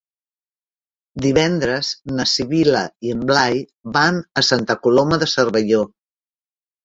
Divendres 1.25 1.89
na 2.19 2.25
Sibil·la 2.31 2.81
i 3.09 3.13
en 3.15 3.21
Blai 3.31 3.61
van 3.97 4.17
a 4.43 4.45
Santa 4.49 4.79
Coloma 4.87 5.23
de 5.25 5.29
Cervelló. 5.37 5.85